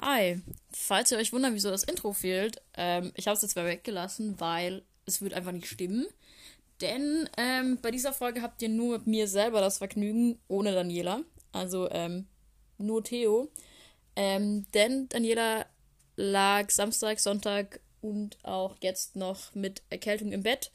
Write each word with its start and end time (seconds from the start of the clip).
Hi, 0.00 0.40
falls 0.72 1.12
ihr 1.12 1.18
euch 1.18 1.32
wundert, 1.34 1.52
wieso 1.52 1.70
das 1.70 1.84
Intro 1.84 2.12
fehlt, 2.14 2.62
ähm, 2.74 3.12
ich 3.14 3.26
habe 3.26 3.36
es 3.36 3.42
jetzt 3.42 3.56
mal 3.56 3.66
weggelassen, 3.66 4.40
weil 4.40 4.82
es 5.04 5.20
wird 5.20 5.34
einfach 5.34 5.52
nicht 5.52 5.66
stimmen. 5.66 6.06
Denn 6.80 7.28
ähm, 7.36 7.78
bei 7.82 7.90
dieser 7.90 8.14
Folge 8.14 8.40
habt 8.40 8.62
ihr 8.62 8.70
nur 8.70 8.98
mit 8.98 9.06
mir 9.06 9.28
selber 9.28 9.60
das 9.60 9.78
Vergnügen, 9.78 10.38
ohne 10.48 10.72
Daniela. 10.72 11.20
Also 11.52 11.90
ähm, 11.90 12.26
nur 12.78 13.04
Theo. 13.04 13.50
Ähm, 14.16 14.66
denn 14.72 15.08
Daniela 15.10 15.66
lag 16.16 16.70
Samstag, 16.70 17.20
Sonntag 17.20 17.80
und 18.00 18.42
auch 18.44 18.76
jetzt 18.80 19.14
noch 19.14 19.54
mit 19.54 19.82
Erkältung 19.90 20.32
im 20.32 20.42
Bett. 20.42 20.72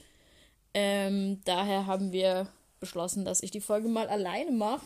Ähm, 0.75 1.41
daher 1.43 1.87
haben 1.87 2.11
wir 2.11 2.47
beschlossen, 2.79 3.25
dass 3.25 3.41
ich 3.41 3.49
die 3.49 3.61
Folge 3.61 3.89
mal 3.89 4.07
alleine 4.09 4.51
mache. 4.51 4.85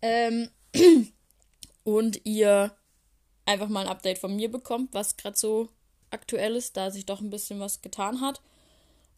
Ähm, 0.00 0.48
und 1.84 2.24
ihr 2.24 2.74
einfach 3.50 3.68
mal 3.68 3.82
ein 3.86 3.90
Update 3.90 4.18
von 4.18 4.34
mir 4.34 4.50
bekommt, 4.50 4.94
was 4.94 5.16
gerade 5.16 5.36
so 5.36 5.68
aktuell 6.10 6.56
ist, 6.56 6.76
da 6.76 6.90
sich 6.90 7.06
doch 7.06 7.20
ein 7.20 7.30
bisschen 7.30 7.60
was 7.60 7.82
getan 7.82 8.20
hat. 8.20 8.40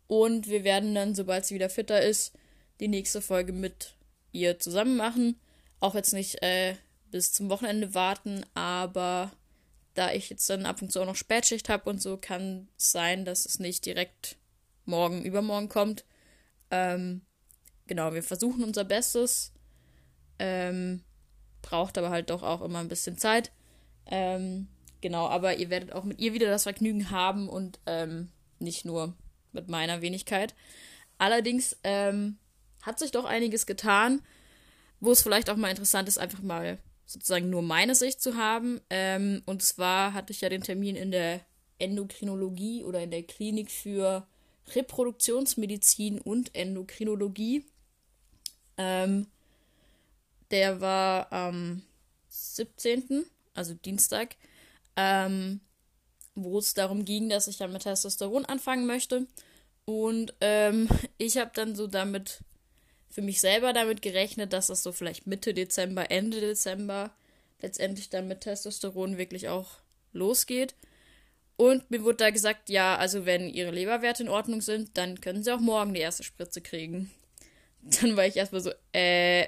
Und 0.07 0.49
wir 0.49 0.65
werden 0.65 0.95
dann, 0.95 1.15
sobald 1.15 1.47
sie 1.47 1.55
wieder 1.55 1.71
fitter 1.71 2.03
ist, 2.03 2.33
die 2.81 2.89
nächste 2.89 3.23
Folge 3.23 3.53
mit 3.53 3.95
ihr 4.33 4.59
zusammen 4.59 4.97
machen. 4.97 5.39
Auch 5.81 5.95
jetzt 5.95 6.13
nicht 6.13 6.43
äh, 6.43 6.75
bis 7.11 7.33
zum 7.33 7.49
Wochenende 7.51 7.95
warten, 7.95 8.45
aber 8.55 9.31
da 9.95 10.13
ich 10.13 10.31
jetzt 10.31 10.49
dann 10.49 10.67
ab 10.67 10.81
und 10.83 10.91
zu 10.91 11.01
auch 11.01 11.07
noch 11.07 11.17
Spätschicht 11.17 11.69
habe 11.69 11.89
und 11.89 12.01
so, 12.01 12.17
kann 12.17 12.69
es 12.79 12.93
sein, 12.93 13.25
dass 13.25 13.47
es 13.47 13.59
nicht 13.59 13.85
direkt 13.85 14.37
morgen, 14.85 15.25
übermorgen 15.25 15.69
kommt. 15.69 16.05
Ähm, 16.71 17.23
genau, 17.87 18.15
wir 18.15 18.23
versuchen 18.23 18.65
unser 18.65 18.85
Bestes. 18.85 19.53
Ähm, 20.39 21.03
braucht 21.61 21.99
aber 21.99 22.11
halt 22.11 22.31
doch 22.31 22.43
auch 22.43 22.63
immer 22.63 22.81
ein 22.81 22.89
bisschen 22.89 23.19
Zeit. 23.19 23.53
Ähm, 24.07 24.69
genau, 25.01 25.29
aber 25.29 25.57
ihr 25.57 25.71
werdet 25.71 25.93
auch 25.93 26.05
mit 26.05 26.21
ihr 26.21 26.33
wieder 26.33 26.49
das 26.49 26.65
Vergnügen 26.65 27.11
haben 27.11 27.49
und 27.49 27.79
ähm, 27.87 28.29
nicht 28.59 28.85
nur 28.85 29.15
mit 29.53 29.69
meiner 29.69 30.01
Wenigkeit. 30.01 30.55
Allerdings 31.19 31.77
ähm, 31.85 32.37
hat 32.83 32.99
sich 32.99 33.11
doch 33.11 33.25
einiges 33.25 33.67
getan, 33.67 34.23
wo 35.01 35.13
es 35.13 35.23
vielleicht 35.23 35.51
auch 35.51 35.57
mal 35.57 35.71
interessant 35.71 36.09
ist, 36.09 36.19
einfach 36.19 36.43
mal 36.43 36.79
sozusagen 37.07 37.51
nur 37.51 37.63
meine 37.63 37.95
Sicht 37.95 38.21
zu 38.21 38.37
haben. 38.37 38.81
Ähm, 38.91 39.43
und 39.47 39.63
zwar 39.63 40.15
hatte 40.15 40.33
ich 40.33 40.41
ja 40.41 40.49
den 40.49 40.63
Termin 40.63 40.97
in 40.97 41.11
der 41.11 41.41
Endokrinologie 41.79 42.85
oder 42.85 43.03
in 43.03 43.11
der 43.11 43.25
Klinik 43.25 43.71
für 43.71 44.27
Reproduktionsmedizin 44.75 46.21
und 46.21 46.55
Endokrinologie. 46.55 47.65
Ähm, 48.79 49.27
der 50.51 50.81
war 50.81 51.33
am 51.33 51.83
17 52.29 53.25
also 53.55 53.75
Dienstag, 53.75 54.37
ähm, 54.97 55.61
wo 56.35 56.59
es 56.59 56.75
darum 56.75 57.05
ging, 57.05 57.29
dass 57.29 57.49
ich 57.49 57.59
dann 57.59 57.73
mit 57.73 57.83
Testosteron 57.83 58.45
anfangen 58.45 58.87
möchte. 58.87 59.27
Und 59.85 60.35
ähm, 60.41 60.89
ich 61.19 61.37
habe 61.37 61.51
dann 61.55 61.75
so 61.75 61.87
damit 61.87 62.41
für 63.11 63.23
mich 63.23 63.41
selber 63.41 63.73
damit 63.73 64.01
gerechnet, 64.01 64.53
dass 64.53 64.69
das 64.69 64.83
so 64.83 64.93
vielleicht 64.93 65.27
Mitte 65.27 65.53
Dezember, 65.53 66.11
Ende 66.11 66.41
Dezember 66.41 67.11
letztendlich 67.61 68.11
dann 68.11 68.27
mit 68.27 68.41
Testosteron 68.41 69.19
wirklich 69.19 69.49
auch 69.49 69.79
losgeht. 70.13 70.75
Und 71.57 71.91
mir 71.91 72.03
wurde 72.03 72.17
da 72.17 72.31
gesagt, 72.31 72.71
ja, 72.71 72.97
also 72.97 73.27
wenn 73.27 73.49
ihre 73.49 73.71
Leberwerte 73.71 74.23
in 74.23 74.29
Ordnung 74.29 74.61
sind, 74.61 74.97
dann 74.97 75.21
können 75.21 75.45
sie 75.45 75.53
auch 75.53 75.61
morgen 75.61 75.95
die 75.95 76.01
erste 76.01 76.25
Spritze 76.25 76.61
kriegen. 76.61 77.11
Dann 77.83 78.17
war 78.17 78.27
ich 78.27 78.37
erstmal 78.37 78.61
so, 78.61 78.73
äh, 78.93 79.47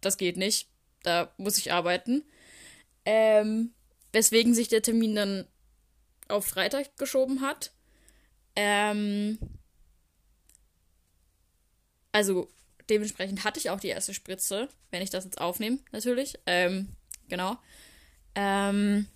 das 0.00 0.16
geht 0.16 0.36
nicht. 0.36 0.68
Da 1.02 1.32
muss 1.36 1.58
ich 1.58 1.72
arbeiten. 1.72 2.24
Ähm, 3.04 3.74
weswegen 4.12 4.54
sich 4.54 4.68
der 4.68 4.82
Termin 4.82 5.14
dann 5.14 5.46
auf 6.28 6.46
Freitag 6.46 6.96
geschoben 6.96 7.40
hat. 7.40 7.72
Ähm, 8.56 9.38
also 12.12 12.48
dementsprechend 12.88 13.44
hatte 13.44 13.58
ich 13.58 13.70
auch 13.70 13.80
die 13.80 13.88
erste 13.88 14.14
Spritze, 14.14 14.68
wenn 14.90 15.02
ich 15.02 15.10
das 15.10 15.24
jetzt 15.24 15.40
aufnehme, 15.40 15.78
natürlich. 15.92 16.38
Ähm, 16.46 16.88
genau. 17.28 17.58
Ähm, 18.34 19.06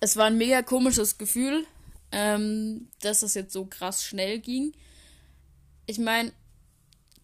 es 0.00 0.16
war 0.16 0.26
ein 0.26 0.38
mega 0.38 0.62
komisches 0.62 1.18
Gefühl, 1.18 1.66
ähm, 2.12 2.88
dass 3.00 3.20
das 3.20 3.34
jetzt 3.34 3.52
so 3.52 3.66
krass 3.66 4.04
schnell 4.04 4.38
ging. 4.38 4.72
Ich 5.86 5.98
meine, 5.98 6.32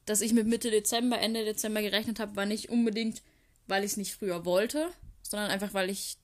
dass 0.05 0.21
ich 0.21 0.33
mit 0.33 0.47
Mitte 0.47 0.71
Dezember, 0.71 1.19
Ende 1.19 1.45
Dezember 1.45 1.83
gerechnet 1.83 2.21
habe, 2.21 2.37
war 2.37 2.47
nicht 2.47 2.69
unbedingt, 2.69 3.23
weil 3.67 3.83
ich 3.83 3.93
es 3.93 3.97
nicht 3.97 4.15
früher 4.15 4.45
wollte, 4.45 4.91
sondern 5.31 5.51
einfach, 5.51 5.75
weil 5.75 5.91
ich 5.91 6.17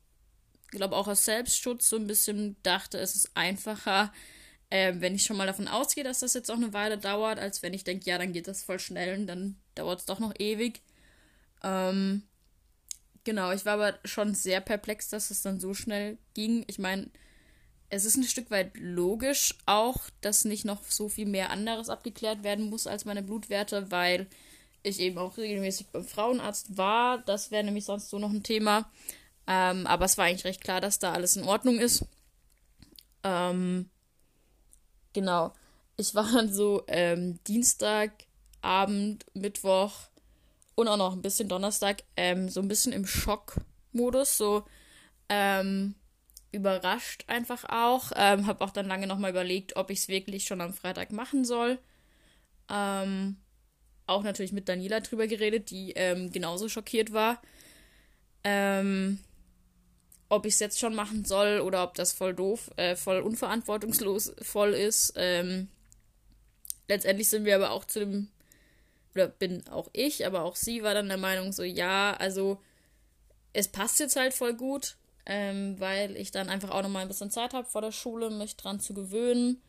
glaube 0.68 0.96
auch 0.96 1.08
aus 1.08 1.24
Selbstschutz 1.24 1.88
so 1.88 1.96
ein 1.96 2.06
bisschen 2.06 2.56
dachte, 2.62 2.98
es 2.98 3.14
ist 3.14 3.30
einfacher, 3.34 4.12
äh, 4.70 4.94
wenn 4.98 5.14
ich 5.14 5.24
schon 5.24 5.36
mal 5.36 5.46
davon 5.46 5.68
ausgehe, 5.68 6.04
dass 6.04 6.20
das 6.20 6.34
jetzt 6.34 6.50
auch 6.50 6.56
eine 6.56 6.72
Weile 6.72 6.98
dauert, 6.98 7.38
als 7.38 7.62
wenn 7.62 7.74
ich 7.74 7.84
denke, 7.84 8.08
ja, 8.08 8.18
dann 8.18 8.32
geht 8.32 8.48
das 8.48 8.62
voll 8.62 8.78
schnell 8.78 9.18
und 9.18 9.26
dann 9.26 9.56
dauert 9.74 10.00
es 10.00 10.06
doch 10.06 10.18
noch 10.18 10.34
ewig. 10.38 10.80
Ähm, 11.62 12.22
genau, 13.24 13.52
ich 13.52 13.64
war 13.66 13.74
aber 13.74 13.98
schon 14.04 14.34
sehr 14.34 14.60
perplex, 14.60 15.10
dass 15.10 15.30
es 15.30 15.42
dann 15.42 15.60
so 15.60 15.74
schnell 15.74 16.16
ging. 16.34 16.64
Ich 16.68 16.78
meine, 16.78 17.10
es 17.90 18.06
ist 18.06 18.16
ein 18.16 18.24
Stück 18.24 18.50
weit 18.50 18.72
logisch 18.78 19.54
auch, 19.66 20.08
dass 20.22 20.46
nicht 20.46 20.64
noch 20.64 20.82
so 20.84 21.10
viel 21.10 21.26
mehr 21.26 21.50
anderes 21.50 21.90
abgeklärt 21.90 22.42
werden 22.42 22.70
muss 22.70 22.86
als 22.86 23.04
meine 23.04 23.22
Blutwerte, 23.22 23.90
weil 23.90 24.26
ich 24.82 25.00
eben 25.00 25.18
auch 25.18 25.36
regelmäßig 25.36 25.88
beim 25.88 26.04
Frauenarzt 26.04 26.76
war. 26.76 27.18
Das 27.18 27.50
wäre 27.50 27.64
nämlich 27.64 27.84
sonst 27.84 28.10
so 28.10 28.18
noch 28.18 28.30
ein 28.30 28.42
Thema. 28.42 28.90
Ähm, 29.46 29.86
aber 29.86 30.04
es 30.04 30.18
war 30.18 30.26
eigentlich 30.26 30.44
recht 30.44 30.60
klar, 30.62 30.80
dass 30.80 30.98
da 30.98 31.12
alles 31.12 31.36
in 31.36 31.44
Ordnung 31.44 31.78
ist. 31.78 32.04
Ähm, 33.24 33.90
genau. 35.12 35.52
Ich 35.96 36.14
war 36.14 36.30
dann 36.32 36.52
so 36.52 36.84
ähm, 36.88 37.38
Dienstag, 37.44 38.12
Abend, 38.60 39.26
Mittwoch 39.34 39.92
und 40.74 40.88
auch 40.88 40.96
noch 40.96 41.12
ein 41.12 41.22
bisschen 41.22 41.48
Donnerstag 41.48 42.02
ähm, 42.16 42.48
so 42.48 42.60
ein 42.60 42.68
bisschen 42.68 42.92
im 42.92 43.06
Schockmodus. 43.06 44.36
So 44.36 44.64
ähm, 45.28 45.94
überrascht 46.52 47.24
einfach 47.26 47.64
auch. 47.68 48.12
Ähm, 48.16 48.46
habe 48.46 48.64
auch 48.64 48.70
dann 48.70 48.86
lange 48.86 49.06
nochmal 49.06 49.30
überlegt, 49.30 49.76
ob 49.76 49.90
ich 49.90 50.00
es 50.00 50.08
wirklich 50.08 50.44
schon 50.44 50.60
am 50.60 50.72
Freitag 50.72 51.12
machen 51.12 51.44
soll. 51.44 51.78
Ähm, 52.70 53.36
auch 54.06 54.22
natürlich 54.22 54.52
mit 54.52 54.68
Daniela 54.68 55.00
drüber 55.00 55.26
geredet, 55.26 55.70
die 55.70 55.92
ähm, 55.92 56.32
genauso 56.32 56.68
schockiert 56.68 57.12
war. 57.12 57.40
Ähm, 58.44 59.18
ob 60.28 60.46
ich 60.46 60.54
es 60.54 60.60
jetzt 60.60 60.80
schon 60.80 60.94
machen 60.94 61.26
soll 61.26 61.60
oder 61.60 61.84
ob 61.84 61.94
das 61.94 62.12
voll 62.12 62.34
doof, 62.34 62.70
äh, 62.76 62.96
voll 62.96 63.20
unverantwortungslos 63.20 64.32
voll 64.40 64.72
ist. 64.72 65.12
Ähm, 65.16 65.68
letztendlich 66.88 67.28
sind 67.28 67.44
wir 67.44 67.54
aber 67.54 67.70
auch 67.70 67.84
zu 67.84 68.00
dem, 68.00 68.28
oder 69.14 69.28
bin 69.28 69.66
auch 69.68 69.90
ich, 69.92 70.26
aber 70.26 70.42
auch 70.42 70.56
sie 70.56 70.82
war 70.82 70.94
dann 70.94 71.08
der 71.08 71.18
Meinung, 71.18 71.52
so 71.52 71.62
ja, 71.62 72.14
also 72.18 72.58
es 73.52 73.68
passt 73.68 74.00
jetzt 74.00 74.16
halt 74.16 74.32
voll 74.32 74.54
gut, 74.54 74.96
ähm, 75.26 75.78
weil 75.78 76.16
ich 76.16 76.30
dann 76.30 76.48
einfach 76.48 76.70
auch 76.70 76.82
nochmal 76.82 77.02
ein 77.02 77.08
bisschen 77.08 77.30
Zeit 77.30 77.52
habe 77.52 77.68
vor 77.68 77.82
der 77.82 77.92
Schule, 77.92 78.30
mich 78.30 78.56
dran 78.56 78.80
zu 78.80 78.94
gewöhnen. 78.94 79.60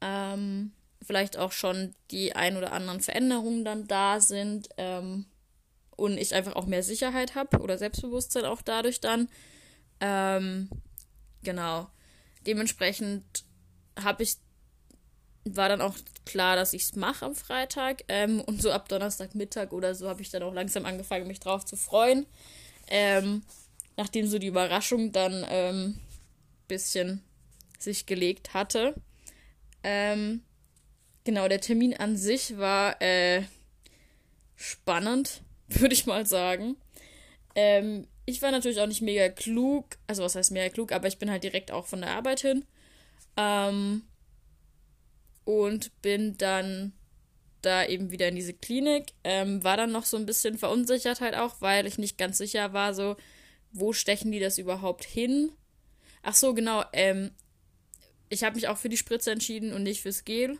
Ähm, 0.00 0.72
vielleicht 1.02 1.36
auch 1.36 1.52
schon 1.52 1.94
die 2.10 2.34
ein 2.34 2.56
oder 2.56 2.72
anderen 2.72 3.00
Veränderungen 3.00 3.64
dann 3.64 3.86
da 3.86 4.20
sind 4.20 4.68
ähm, 4.76 5.26
und 5.96 6.18
ich 6.18 6.34
einfach 6.34 6.56
auch 6.56 6.66
mehr 6.66 6.82
Sicherheit 6.82 7.34
habe 7.34 7.58
oder 7.58 7.78
Selbstbewusstsein 7.78 8.44
auch 8.44 8.62
dadurch 8.62 9.00
dann. 9.00 9.28
Ähm, 10.00 10.68
genau. 11.42 11.88
Dementsprechend 12.46 13.44
habe 14.02 14.22
ich 14.22 14.36
war 15.44 15.68
dann 15.68 15.80
auch 15.80 15.96
klar, 16.26 16.54
dass 16.54 16.74
ich 16.74 16.82
es 16.82 16.96
mache 16.96 17.24
am 17.24 17.34
Freitag 17.34 18.04
ähm, 18.08 18.40
und 18.40 18.60
so 18.60 18.70
ab 18.70 18.88
Donnerstagmittag 18.88 19.72
oder 19.72 19.94
so 19.94 20.08
habe 20.08 20.20
ich 20.20 20.30
dann 20.30 20.42
auch 20.42 20.52
langsam 20.52 20.84
angefangen, 20.84 21.26
mich 21.26 21.40
drauf 21.40 21.64
zu 21.64 21.76
freuen. 21.76 22.26
Ähm, 22.88 23.42
nachdem 23.96 24.26
so 24.26 24.38
die 24.38 24.48
Überraschung 24.48 25.12
dann 25.12 25.44
ähm, 25.48 25.98
bisschen 26.68 27.22
sich 27.78 28.06
gelegt 28.06 28.54
hatte. 28.54 28.94
Ähm, 29.82 30.42
Genau, 31.24 31.48
der 31.48 31.60
Termin 31.60 31.94
an 31.94 32.16
sich 32.16 32.56
war 32.58 33.00
äh, 33.02 33.42
spannend, 34.56 35.42
würde 35.68 35.94
ich 35.94 36.06
mal 36.06 36.26
sagen. 36.26 36.76
Ähm, 37.54 38.06
ich 38.26 38.42
war 38.42 38.50
natürlich 38.50 38.80
auch 38.80 38.86
nicht 38.86 39.02
mega 39.02 39.28
klug, 39.28 39.86
also 40.06 40.22
was 40.22 40.34
heißt 40.34 40.52
mega 40.52 40.68
klug, 40.68 40.92
aber 40.92 41.08
ich 41.08 41.18
bin 41.18 41.30
halt 41.30 41.42
direkt 41.42 41.70
auch 41.70 41.86
von 41.86 42.00
der 42.00 42.10
Arbeit 42.10 42.40
hin. 42.40 42.64
Ähm, 43.36 44.02
und 45.44 45.90
bin 46.02 46.36
dann 46.38 46.92
da 47.62 47.84
eben 47.84 48.10
wieder 48.10 48.28
in 48.28 48.36
diese 48.36 48.54
Klinik. 48.54 49.12
Ähm, 49.24 49.62
war 49.64 49.76
dann 49.76 49.92
noch 49.92 50.04
so 50.04 50.16
ein 50.16 50.26
bisschen 50.26 50.58
verunsichert 50.58 51.20
halt 51.20 51.34
auch, 51.34 51.60
weil 51.60 51.86
ich 51.86 51.98
nicht 51.98 52.18
ganz 52.18 52.38
sicher 52.38 52.72
war, 52.72 52.94
so, 52.94 53.16
wo 53.72 53.92
stechen 53.92 54.32
die 54.32 54.40
das 54.40 54.58
überhaupt 54.58 55.04
hin? 55.04 55.52
Ach 56.22 56.34
so, 56.34 56.54
genau. 56.54 56.84
Ähm, 56.92 57.32
ich 58.28 58.44
habe 58.44 58.54
mich 58.54 58.68
auch 58.68 58.78
für 58.78 58.88
die 58.88 58.96
Spritze 58.96 59.32
entschieden 59.32 59.72
und 59.72 59.82
nicht 59.82 60.02
fürs 60.02 60.24
Gel. 60.24 60.58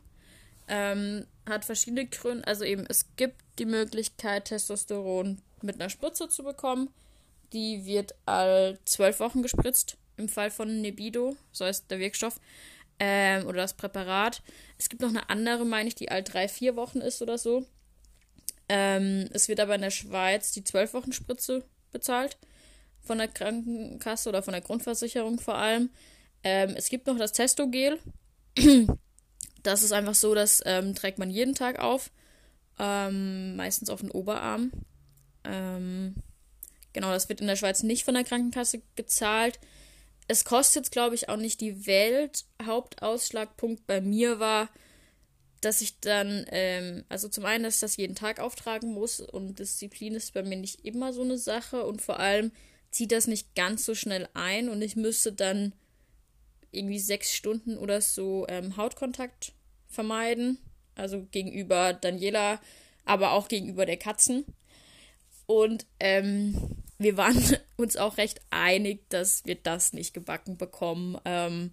Ähm, 0.72 1.26
hat 1.48 1.64
verschiedene 1.64 2.06
Gründe. 2.06 2.46
Also 2.46 2.64
eben, 2.64 2.86
es 2.88 3.16
gibt 3.16 3.42
die 3.58 3.66
Möglichkeit, 3.66 4.46
Testosteron 4.46 5.42
mit 5.62 5.74
einer 5.74 5.90
Spritze 5.90 6.28
zu 6.28 6.44
bekommen. 6.44 6.90
Die 7.52 7.84
wird 7.84 8.14
all 8.24 8.78
zwölf 8.84 9.18
Wochen 9.18 9.42
gespritzt, 9.42 9.98
im 10.16 10.28
Fall 10.28 10.50
von 10.50 10.80
Nebido, 10.80 11.36
so 11.50 11.64
heißt 11.64 11.90
der 11.90 11.98
Wirkstoff, 11.98 12.40
ähm, 13.00 13.46
oder 13.46 13.62
das 13.62 13.74
Präparat. 13.74 14.42
Es 14.78 14.88
gibt 14.88 15.02
noch 15.02 15.08
eine 15.08 15.28
andere, 15.28 15.66
meine 15.66 15.88
ich, 15.88 15.96
die 15.96 16.10
all 16.10 16.22
drei, 16.22 16.46
vier 16.46 16.76
Wochen 16.76 17.00
ist 17.00 17.20
oder 17.20 17.36
so. 17.36 17.66
Ähm, 18.68 19.28
es 19.32 19.48
wird 19.48 19.58
aber 19.58 19.74
in 19.74 19.80
der 19.80 19.90
Schweiz 19.90 20.52
die 20.52 20.62
zwölf 20.62 20.94
Wochen 20.94 21.12
Spritze 21.12 21.64
bezahlt, 21.90 22.38
von 23.00 23.18
der 23.18 23.26
Krankenkasse 23.26 24.28
oder 24.28 24.44
von 24.44 24.52
der 24.52 24.60
Grundversicherung 24.60 25.40
vor 25.40 25.56
allem. 25.56 25.90
Ähm, 26.44 26.74
es 26.76 26.88
gibt 26.88 27.08
noch 27.08 27.18
das 27.18 27.32
Testogel. 27.32 27.98
Das 29.62 29.82
ist 29.82 29.92
einfach 29.92 30.14
so, 30.14 30.34
das 30.34 30.62
ähm, 30.64 30.94
trägt 30.94 31.18
man 31.18 31.30
jeden 31.30 31.54
Tag 31.54 31.78
auf. 31.78 32.10
Ähm, 32.78 33.56
meistens 33.56 33.90
auf 33.90 34.00
den 34.00 34.10
Oberarm. 34.10 34.70
Ähm, 35.44 36.14
genau, 36.92 37.10
das 37.10 37.28
wird 37.28 37.40
in 37.40 37.46
der 37.46 37.56
Schweiz 37.56 37.82
nicht 37.82 38.04
von 38.04 38.14
der 38.14 38.24
Krankenkasse 38.24 38.82
gezahlt. 38.96 39.58
Es 40.28 40.44
kostet 40.44 40.84
jetzt, 40.84 40.92
glaube 40.92 41.14
ich, 41.14 41.28
auch 41.28 41.36
nicht 41.36 41.60
die 41.60 41.86
Welt. 41.86 42.44
Hauptausschlagpunkt 42.62 43.86
bei 43.86 44.00
mir 44.00 44.38
war, 44.38 44.70
dass 45.60 45.82
ich 45.82 46.00
dann, 46.00 46.46
ähm, 46.50 47.04
also 47.08 47.28
zum 47.28 47.44
einen, 47.44 47.64
dass 47.64 47.74
ich 47.74 47.80
das 47.80 47.96
jeden 47.96 48.14
Tag 48.14 48.40
auftragen 48.40 48.94
muss 48.94 49.20
und 49.20 49.58
Disziplin 49.58 50.14
ist 50.14 50.32
bei 50.32 50.42
mir 50.42 50.56
nicht 50.56 50.84
immer 50.86 51.12
so 51.12 51.22
eine 51.22 51.36
Sache 51.36 51.84
und 51.84 52.00
vor 52.00 52.18
allem 52.18 52.52
zieht 52.90 53.12
das 53.12 53.26
nicht 53.26 53.54
ganz 53.54 53.84
so 53.84 53.94
schnell 53.94 54.28
ein 54.34 54.68
und 54.68 54.80
ich 54.82 54.96
müsste 54.96 55.32
dann 55.32 55.74
irgendwie 56.72 56.98
sechs 56.98 57.34
Stunden 57.34 57.76
oder 57.76 58.00
so 58.00 58.46
ähm, 58.48 58.76
Hautkontakt 58.76 59.52
vermeiden. 59.88 60.58
Also 60.94 61.26
gegenüber 61.30 61.92
Daniela, 61.92 62.60
aber 63.04 63.32
auch 63.32 63.48
gegenüber 63.48 63.86
der 63.86 63.96
Katzen. 63.96 64.44
Und 65.46 65.86
ähm, 65.98 66.76
wir 66.98 67.16
waren 67.16 67.42
uns 67.76 67.96
auch 67.96 68.18
recht 68.18 68.40
einig, 68.50 69.08
dass 69.08 69.44
wir 69.46 69.56
das 69.56 69.92
nicht 69.92 70.14
gebacken 70.14 70.56
bekommen. 70.56 71.18
Ähm, 71.24 71.72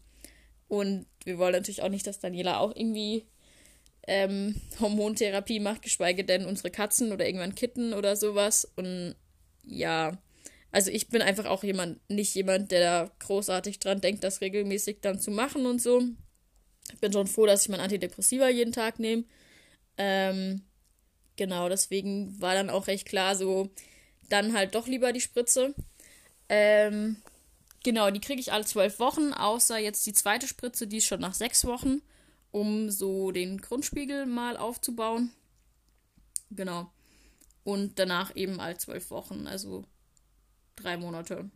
und 0.67 1.05
wir 1.23 1.37
wollen 1.37 1.53
natürlich 1.53 1.81
auch 1.81 1.89
nicht, 1.89 2.07
dass 2.07 2.19
Daniela 2.19 2.59
auch 2.59 2.75
irgendwie 2.75 3.25
ähm, 4.07 4.59
Hormontherapie 4.79 5.59
macht, 5.59 5.81
geschweige 5.81 6.23
denn 6.23 6.45
unsere 6.45 6.71
Katzen 6.71 7.11
oder 7.11 7.25
irgendwann 7.25 7.55
Kitten 7.55 7.93
oder 7.93 8.15
sowas. 8.15 8.67
Und 8.75 9.15
ja, 9.63 10.17
also 10.71 10.91
ich 10.91 11.07
bin 11.09 11.21
einfach 11.21 11.45
auch 11.45 11.63
jemand, 11.63 11.99
nicht 12.09 12.35
jemand, 12.35 12.71
der 12.71 12.79
da 12.79 13.11
großartig 13.19 13.79
dran 13.79 14.01
denkt, 14.01 14.23
das 14.23 14.41
regelmäßig 14.41 14.99
dann 15.01 15.19
zu 15.19 15.31
machen 15.31 15.65
und 15.65 15.81
so. 15.81 16.03
Ich 16.93 16.99
bin 16.99 17.11
schon 17.11 17.27
froh, 17.27 17.45
dass 17.45 17.63
ich 17.63 17.69
mein 17.69 17.79
Antidepressiva 17.79 18.49
jeden 18.49 18.73
Tag 18.73 18.99
nehme. 18.99 19.23
Ähm, 19.97 20.63
genau, 21.35 21.69
deswegen 21.69 22.39
war 22.41 22.53
dann 22.53 22.69
auch 22.69 22.87
recht 22.87 23.07
klar, 23.07 23.35
so 23.35 23.69
dann 24.29 24.53
halt 24.53 24.75
doch 24.75 24.87
lieber 24.87 25.13
die 25.13 25.21
Spritze. 25.21 25.73
Ähm, 26.49 27.17
genau, 27.83 28.11
die 28.11 28.21
kriege 28.21 28.41
ich 28.41 28.51
alle 28.51 28.65
zwölf 28.65 28.99
Wochen, 28.99 29.33
außer 29.33 29.77
jetzt 29.77 30.05
die 30.05 30.13
zweite 30.13 30.47
Spritze, 30.47 30.87
die 30.87 30.97
ist 30.97 31.05
schon 31.05 31.21
nach 31.21 31.33
sechs 31.33 31.65
Wochen, 31.65 32.01
um 32.51 32.89
so 32.89 33.31
den 33.31 33.59
Grundspiegel 33.59 34.25
mal 34.25 34.57
aufzubauen. 34.57 35.31
Genau. 36.51 36.91
Und 37.63 37.99
danach 37.99 38.35
eben 38.35 38.59
alle 38.59 38.77
zwölf 38.77 39.09
Wochen, 39.11 39.47
also 39.47 39.85
drei 40.77 40.97
Monate. 40.97 41.49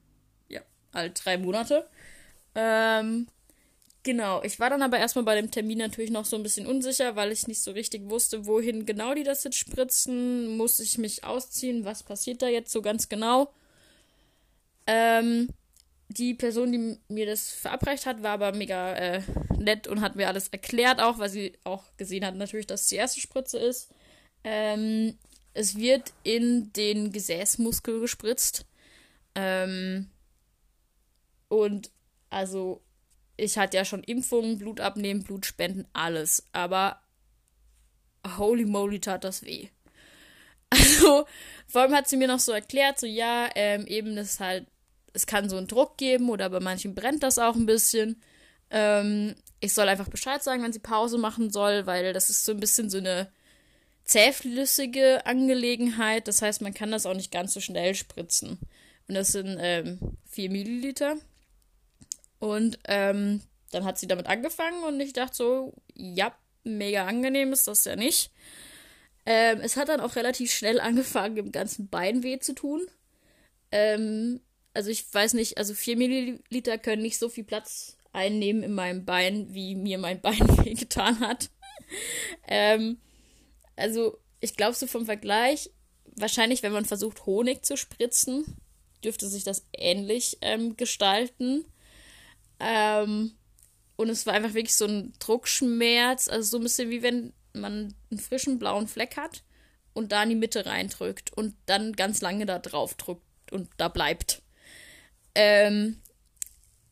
Ja, 0.50 0.62
alle 0.92 1.12
drei 1.12 1.38
Monate. 1.38 1.88
Ähm, 2.56 3.28
Genau, 4.04 4.42
ich 4.42 4.60
war 4.60 4.72
dann 4.72 4.82
aber 4.82 4.98
erstmal 4.98 5.26
bei 5.26 5.36
dem 5.36 5.52
Termin 5.52 5.78
natürlich 5.78 6.10
noch 6.10 6.26
so 6.26 6.36
ein 6.36 6.42
bisschen 6.42 6.66
unsicher, 6.66 7.16
weil 7.16 7.32
ich 7.32 7.48
nicht 7.48 7.62
so 7.62 7.72
richtig 7.72 8.10
wusste, 8.10 8.48
wohin 8.48 8.86
genau 8.88 9.14
die 9.14 9.24
das 9.24 9.44
jetzt 9.44 9.60
spritzen. 9.60 10.58
Muss 10.58 10.80
ich 10.80 10.98
mich 10.98 11.24
ausziehen? 11.24 11.86
Was 11.86 12.02
passiert 12.02 12.42
da 12.42 12.48
jetzt 12.48 12.72
so 12.72 12.82
ganz 12.82 13.10
genau? 13.10 13.54
Ähm, 14.88 15.50
die 16.10 16.34
Person, 16.34 16.72
die 16.72 16.98
mir 17.14 17.28
das 17.28 17.52
verabreicht 17.52 18.08
hat, 18.08 18.24
war 18.24 18.32
aber 18.32 18.54
mega 18.54 18.94
äh, 18.96 19.22
nett 19.60 19.88
und 19.88 20.02
hat 20.02 20.16
mir 20.16 20.28
alles 20.28 20.48
erklärt, 20.50 21.00
auch 21.00 21.20
weil 21.20 21.30
sie 21.30 21.54
auch 21.64 21.84
gesehen 21.98 22.26
hat, 22.26 22.36
natürlich, 22.36 22.66
dass 22.68 22.82
es 22.82 22.88
die 22.88 22.96
erste 22.96 23.20
Spritze 23.20 23.60
ist. 23.60 23.90
Ähm, 24.44 25.16
es 25.54 25.76
wird 25.78 26.12
in 26.24 26.74
den 26.74 27.12
Gesäßmuskel 27.12 28.00
gespritzt. 28.00 28.66
Ähm, 29.36 30.10
und 31.48 31.92
also 32.30 32.82
ich 33.38 33.58
hatte 33.58 33.78
ja 33.78 33.86
schon 33.86 34.04
Impfungen, 34.04 34.58
Blut 34.58 34.80
abnehmen, 34.80 35.24
Blut 35.24 35.46
spenden, 35.46 35.88
alles. 35.94 36.46
Aber 36.52 37.02
holy 38.38 38.66
moly 38.66 39.00
tat 39.00 39.24
das 39.24 39.44
weh. 39.44 39.68
Also, 40.74 41.26
vor 41.68 41.82
allem 41.82 41.94
hat 41.94 42.08
sie 42.08 42.16
mir 42.16 42.30
noch 42.30 42.40
so 42.40 42.54
erklärt, 42.54 42.98
so 42.98 43.06
ja, 43.06 43.50
ähm, 43.56 43.86
eben 43.88 44.16
das 44.16 44.40
halt, 44.40 44.68
es 45.12 45.26
kann 45.26 45.50
so 45.50 45.58
einen 45.58 45.68
Druck 45.68 45.98
geben 45.98 46.30
oder 46.30 46.50
bei 46.50 46.62
manchen 46.62 46.96
brennt 46.96 47.24
das 47.24 47.40
auch 47.40 47.56
ein 47.56 47.66
bisschen. 47.66 48.22
Ähm, 48.70 49.36
ich 49.60 49.74
soll 49.74 49.90
einfach 49.90 50.08
Bescheid 50.08 50.42
sagen, 50.42 50.64
wenn 50.64 50.72
sie 50.72 50.80
Pause 50.80 51.18
machen 51.18 51.50
soll, 51.50 51.88
weil 51.88 52.14
das 52.14 52.30
ist 52.30 52.46
so 52.46 52.54
ein 52.54 52.62
bisschen 52.62 52.90
so 52.90 53.00
eine 53.00 53.30
zähflüssige 54.06 55.26
Angelegenheit. 55.26 56.30
Das 56.30 56.42
heißt, 56.42 56.62
man 56.62 56.74
kann 56.74 56.92
das 56.92 57.06
auch 57.06 57.16
nicht 57.16 57.32
ganz 57.32 57.54
so 57.54 57.60
schnell 57.60 57.94
spritzen. 57.94 58.58
Und 59.12 59.16
das 59.16 59.34
sind 59.34 59.58
ähm, 59.60 60.00
4 60.30 60.50
Milliliter. 60.50 61.18
Und 62.40 62.80
ähm, 62.86 63.42
dann 63.72 63.84
hat 63.84 63.98
sie 63.98 64.08
damit 64.08 64.28
angefangen 64.28 64.86
und 64.86 65.02
ich 65.02 65.12
dachte 65.12 65.36
so, 65.36 65.74
ja, 65.94 66.34
mega 66.64 67.06
angenehm 67.06 67.52
ist 67.52 67.68
das 67.68 67.84
ja 67.84 67.98
nicht. 67.98 68.32
Ähm, 69.26 69.60
es 69.60 69.76
hat 69.76 69.90
dann 69.90 70.00
auch 70.00 70.16
relativ 70.16 70.54
schnell 70.54 70.80
angefangen, 70.80 71.36
im 71.36 71.52
ganzen 71.52 71.90
Bein 71.90 72.24
weh 72.24 72.40
zu 72.40 72.56
tun. 72.56 72.88
Ähm, 73.74 74.40
also 74.74 74.90
ich 74.90 75.14
weiß 75.14 75.34
nicht, 75.34 75.58
also 75.58 75.74
4 75.74 75.98
Milliliter 75.98 76.78
können 76.78 77.02
nicht 77.02 77.20
so 77.20 77.28
viel 77.28 77.44
Platz 77.44 77.98
einnehmen 78.14 78.64
in 78.64 78.72
meinem 78.74 79.04
Bein, 79.04 79.54
wie 79.54 79.76
mir 79.76 79.98
mein 79.98 80.22
Bein 80.22 80.40
weh 80.64 80.74
getan 80.74 81.20
hat. 81.20 81.50
ähm, 82.48 82.98
also 83.76 84.20
ich 84.40 84.56
glaube 84.56 84.76
so 84.76 84.88
vom 84.88 85.06
Vergleich, 85.06 85.70
wahrscheinlich 86.16 86.64
wenn 86.64 86.72
man 86.72 86.86
versucht 86.86 87.26
Honig 87.26 87.66
zu 87.66 87.76
spritzen, 87.76 88.46
dürfte 89.02 89.28
sich 89.28 89.44
das 89.44 89.66
ähnlich 89.74 90.38
ähm, 90.42 90.78
gestalten. 90.78 91.66
Ähm, 92.60 93.34
und 93.96 94.10
es 94.10 94.26
war 94.26 94.34
einfach 94.34 94.54
wirklich 94.54 94.76
so 94.76 94.86
ein 94.86 95.14
Druckschmerz, 95.20 96.28
also 96.28 96.50
so 96.50 96.58
ein 96.58 96.64
bisschen 96.64 96.90
wie 96.90 97.04
wenn 97.04 97.34
man 97.54 97.94
einen 98.10 98.20
frischen 98.20 98.60
blauen 98.60 98.88
Fleck 98.88 99.18
hat 99.18 99.44
und 99.94 100.12
da 100.12 100.24
in 100.24 100.30
die 100.30 100.36
Mitte 100.36 100.66
reindrückt 100.66 101.34
und 101.34 101.56
dann 101.66 101.94
ganz 101.94 102.22
lange 102.22 102.46
da 102.46 102.60
drauf 102.60 102.96
drückt 102.96 103.52
und 103.52 103.70
da 103.78 103.90
bleibt. 103.90 104.42
Ähm, 105.36 106.02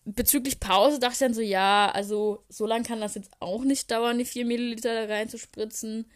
bezüglich 0.06 0.60
Pause 0.60 1.00
dachte 1.00 1.14
ich 1.14 1.20
dann 1.20 1.34
so, 1.34 1.42
ja, 1.42 1.92
also 1.92 2.44
so 2.50 2.66
lange 2.66 2.84
kann 2.84 3.02
das 3.02 3.16
jetzt 3.16 3.32
auch 3.40 3.64
nicht 3.64 3.90
dauern, 3.92 4.18
die 4.18 4.26
4 4.26 4.46
Milliliter 4.46 4.94
da 4.94 5.14
reinzuspritzen. 5.14 6.10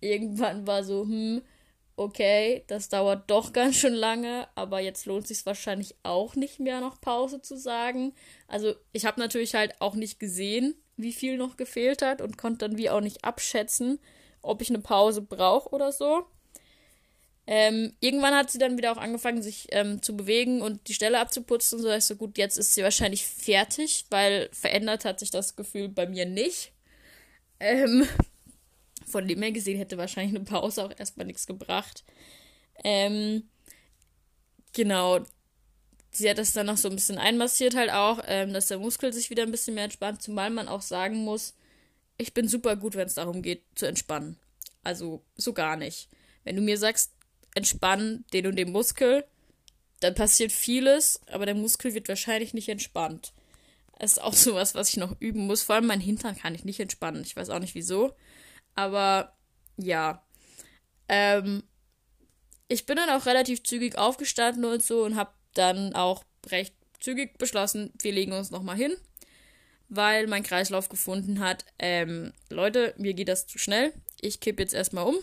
Irgendwann 0.00 0.66
war 0.66 0.84
so, 0.84 1.02
hm, 1.02 1.42
okay, 1.98 2.64
das 2.68 2.88
dauert 2.88 3.30
doch 3.30 3.52
ganz 3.52 3.76
schön 3.76 3.94
lange, 3.94 4.48
aber 4.54 4.80
jetzt 4.80 5.06
lohnt 5.06 5.26
sich 5.26 5.44
wahrscheinlich 5.44 5.96
auch 6.02 6.36
nicht 6.36 6.60
mehr 6.60 6.80
noch 6.80 7.00
Pause 7.00 7.42
zu 7.42 7.56
sagen. 7.56 8.14
Also 8.46 8.74
ich 8.92 9.04
habe 9.04 9.20
natürlich 9.20 9.54
halt 9.54 9.80
auch 9.80 9.94
nicht 9.94 10.20
gesehen, 10.20 10.74
wie 10.96 11.12
viel 11.12 11.36
noch 11.36 11.56
gefehlt 11.56 12.02
hat 12.02 12.20
und 12.20 12.38
konnte 12.38 12.68
dann 12.68 12.78
wie 12.78 12.90
auch 12.90 13.00
nicht 13.00 13.24
abschätzen, 13.24 13.98
ob 14.42 14.62
ich 14.62 14.70
eine 14.70 14.78
Pause 14.78 15.22
brauche 15.22 15.70
oder 15.70 15.92
so. 15.92 16.24
Ähm, 17.46 17.94
irgendwann 18.00 18.34
hat 18.34 18.50
sie 18.50 18.58
dann 18.58 18.76
wieder 18.76 18.92
auch 18.92 18.98
angefangen, 18.98 19.42
sich 19.42 19.68
ähm, 19.70 20.02
zu 20.02 20.16
bewegen 20.16 20.60
und 20.60 20.86
die 20.86 20.94
Stelle 20.94 21.18
abzuputzen. 21.18 21.78
So, 21.80 21.90
ich 21.90 22.04
so 22.04 22.14
gut, 22.14 22.36
jetzt 22.36 22.58
ist 22.58 22.74
sie 22.74 22.82
wahrscheinlich 22.82 23.26
fertig, 23.26 24.04
weil 24.10 24.50
verändert 24.52 25.04
hat 25.04 25.18
sich 25.18 25.30
das 25.30 25.56
Gefühl 25.56 25.88
bei 25.88 26.06
mir 26.06 26.26
nicht. 26.26 26.72
Ähm, 27.58 28.06
von 29.08 29.26
dem 29.26 29.42
her 29.42 29.52
gesehen 29.52 29.78
hätte 29.78 29.98
wahrscheinlich 29.98 30.36
eine 30.36 30.44
Pause 30.44 30.84
auch 30.84 30.92
erstmal 30.98 31.26
nichts 31.26 31.46
gebracht. 31.46 32.04
Ähm, 32.84 33.48
genau. 34.72 35.20
Sie 36.10 36.28
hat 36.28 36.38
das 36.38 36.52
dann 36.52 36.66
noch 36.66 36.76
so 36.76 36.88
ein 36.88 36.94
bisschen 36.94 37.18
einmassiert 37.18 37.76
halt 37.76 37.90
auch, 37.90 38.20
ähm, 38.26 38.52
dass 38.52 38.68
der 38.68 38.78
Muskel 38.78 39.12
sich 39.12 39.30
wieder 39.30 39.42
ein 39.42 39.50
bisschen 39.50 39.74
mehr 39.74 39.84
entspannt, 39.84 40.22
zumal 40.22 40.50
man 40.50 40.68
auch 40.68 40.82
sagen 40.82 41.18
muss, 41.18 41.54
ich 42.16 42.34
bin 42.34 42.48
super 42.48 42.76
gut, 42.76 42.96
wenn 42.96 43.06
es 43.06 43.14
darum 43.14 43.42
geht, 43.42 43.62
zu 43.74 43.86
entspannen. 43.86 44.38
Also 44.82 45.22
so 45.36 45.52
gar 45.52 45.76
nicht. 45.76 46.08
Wenn 46.44 46.56
du 46.56 46.62
mir 46.62 46.78
sagst, 46.78 47.12
entspann 47.54 48.24
den 48.32 48.46
und 48.46 48.56
den 48.56 48.72
Muskel, 48.72 49.24
dann 50.00 50.14
passiert 50.14 50.52
vieles, 50.52 51.20
aber 51.26 51.46
der 51.46 51.54
Muskel 51.54 51.94
wird 51.94 52.08
wahrscheinlich 52.08 52.54
nicht 52.54 52.68
entspannt. 52.68 53.32
Das 53.98 54.12
ist 54.12 54.22
auch 54.22 54.32
sowas, 54.34 54.74
was 54.74 54.90
ich 54.90 54.96
noch 54.96 55.16
üben 55.20 55.46
muss. 55.46 55.62
Vor 55.62 55.76
allem 55.76 55.86
mein 55.86 56.00
Hintern 56.00 56.36
kann 56.36 56.54
ich 56.54 56.64
nicht 56.64 56.80
entspannen. 56.80 57.22
Ich 57.22 57.36
weiß 57.36 57.50
auch 57.50 57.58
nicht 57.58 57.74
wieso. 57.74 58.12
Aber 58.78 59.36
ja. 59.76 60.24
Ähm, 61.08 61.64
ich 62.68 62.86
bin 62.86 62.94
dann 62.94 63.10
auch 63.10 63.26
relativ 63.26 63.64
zügig 63.64 63.98
aufgestanden 63.98 64.64
und 64.64 64.84
so 64.84 65.04
und 65.04 65.16
habe 65.16 65.32
dann 65.54 65.94
auch 65.94 66.22
recht 66.46 66.76
zügig 67.00 67.38
beschlossen, 67.38 67.92
wir 68.00 68.12
legen 68.12 68.32
uns 68.32 68.52
nochmal 68.52 68.76
hin, 68.76 68.94
weil 69.88 70.28
mein 70.28 70.44
Kreislauf 70.44 70.88
gefunden 70.88 71.40
hat, 71.40 71.64
ähm, 71.80 72.32
Leute, 72.50 72.94
mir 72.98 73.14
geht 73.14 73.28
das 73.28 73.48
zu 73.48 73.58
schnell. 73.58 73.92
Ich 74.20 74.38
kippe 74.38 74.62
jetzt 74.62 74.74
erstmal 74.74 75.06
um. 75.06 75.16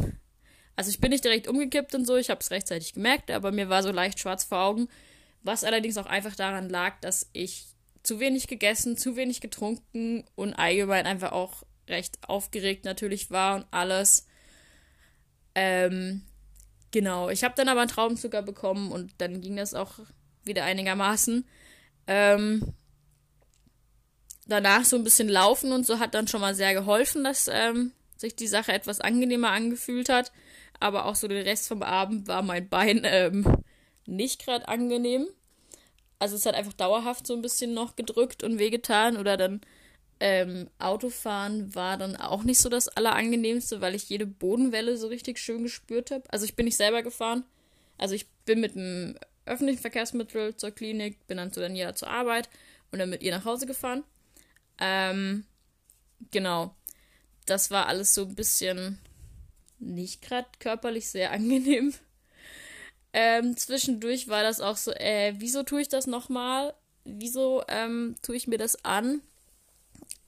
Also 0.76 0.90
ich 0.90 1.00
bin 1.00 1.12
nicht 1.12 1.24
direkt 1.24 1.48
umgekippt 1.48 1.96
und 1.96 2.06
so, 2.06 2.18
ich 2.18 2.30
habe 2.30 2.42
es 2.42 2.52
rechtzeitig 2.52 2.92
gemerkt, 2.92 3.32
aber 3.32 3.54
mir 3.54 3.70
war 3.70 3.84
so 3.84 3.92
leicht 3.92 4.20
schwarz 4.20 4.44
vor 4.44 4.60
Augen, 4.60 4.90
Was 5.44 5.64
allerdings 5.64 5.98
auch 5.98 6.08
einfach 6.08 6.36
daran 6.36 6.68
lag, 6.68 7.00
dass 7.00 7.30
ich 7.32 7.68
zu 8.04 8.20
wenig 8.20 8.48
gegessen, 8.48 8.98
zu 8.98 9.16
wenig 9.16 9.40
getrunken 9.40 10.26
und 10.36 10.56
allgemein 10.56 11.06
einfach 11.06 11.32
auch 11.32 11.64
recht 11.88 12.18
aufgeregt 12.28 12.86
natürlich 12.86 13.32
war 13.32 13.56
und 13.58 13.66
alles. 13.72 14.28
Ähm, 15.54 16.24
genau, 16.92 17.30
ich 17.30 17.44
habe 17.44 17.56
dann 17.56 17.70
aber 17.70 17.82
einen 17.82 17.90
Traubenzucker 17.90 18.42
bekommen 18.42 18.92
und 18.92 19.14
dann 19.20 19.42
ging 19.42 19.56
das 19.56 19.74
auch 19.74 20.00
wieder 20.44 20.64
einigermaßen. 20.64 21.46
Ähm, 22.08 22.74
danach 24.48 24.86
so 24.86 24.96
ein 24.96 25.04
bisschen 25.04 25.30
laufen 25.30 25.72
und 25.72 25.86
so 25.86 26.00
hat 26.00 26.14
dann 26.14 26.28
schon 26.28 26.42
mal 26.42 26.56
sehr 26.56 26.74
geholfen, 26.74 27.24
dass 27.24 27.50
ähm, 27.52 27.92
sich 28.18 28.36
die 28.36 28.48
Sache 28.48 28.74
etwas 28.74 29.02
angenehmer 29.02 29.52
angefühlt 29.52 30.10
hat. 30.10 30.32
Aber 30.80 31.06
auch 31.06 31.16
so 31.16 31.28
den 31.28 31.44
Rest 31.44 31.68
vom 31.68 31.84
Abend 31.84 32.28
war 32.28 32.42
mein 32.42 32.68
Bein 32.70 33.02
ähm, 33.06 33.64
nicht 34.06 34.44
gerade 34.44 34.68
angenehm. 34.68 35.28
Also 36.20 36.36
es 36.36 36.46
hat 36.46 36.56
einfach 36.56 36.74
dauerhaft 36.74 37.28
so 37.28 37.34
ein 37.34 37.42
bisschen 37.42 37.74
noch 37.74 37.96
gedrückt 37.96 38.44
und 38.44 38.60
wehgetan 38.60 39.18
oder 39.18 39.38
dann 39.38 39.62
ähm, 40.20 40.70
Autofahren 40.80 41.76
war 41.76 41.98
dann 41.98 42.16
auch 42.16 42.44
nicht 42.44 42.60
so 42.60 42.70
das 42.70 42.88
Allerangenehmste, 42.88 43.82
weil 43.82 43.96
ich 43.96 44.10
jede 44.10 44.26
Bodenwelle 44.26 44.98
so 44.98 45.08
richtig 45.08 45.40
schön 45.40 45.64
gespürt 45.64 46.12
habe. 46.12 46.24
Also 46.32 46.46
ich 46.46 46.56
bin 46.56 46.66
nicht 46.66 46.78
selber 46.78 47.04
gefahren. 47.04 47.44
Also 47.98 48.16
ich 48.16 48.28
bin 48.46 48.62
mit 48.62 48.76
einem 48.76 49.18
öffentlichen 49.46 49.82
Verkehrsmittel 49.82 50.56
zur 50.56 50.72
Klinik, 50.72 51.26
bin 51.28 51.38
dann 51.38 51.52
zu 51.52 51.60
Daniela 51.60 51.96
zur 51.96 52.10
Arbeit 52.10 52.50
und 52.92 53.00
dann 53.00 53.10
mit 53.10 53.24
ihr 53.24 53.32
nach 53.32 53.46
Hause 53.46 53.66
gefahren. 53.66 54.04
Ähm, 54.80 55.46
genau. 56.32 56.76
Das 57.46 57.70
war 57.70 57.88
alles 57.88 58.14
so 58.14 58.24
ein 58.24 58.36
bisschen 58.36 59.00
nicht 59.80 60.22
gerade 60.22 60.48
körperlich 60.60 61.10
sehr 61.10 61.32
angenehm. 61.32 61.94
Ähm, 63.14 63.56
zwischendurch 63.56 64.28
war 64.28 64.44
das 64.44 64.60
auch 64.60 64.78
so, 64.78 64.92
äh, 64.92 65.34
wieso 65.38 65.64
tue 65.64 65.82
ich 65.82 65.90
das 65.90 66.08
nochmal? 66.08 66.74
Wieso 67.06 67.64
ähm, 67.68 68.16
tue 68.22 68.36
ich 68.36 68.48
mir 68.48 68.58
das 68.58 68.84
an? 68.84 69.22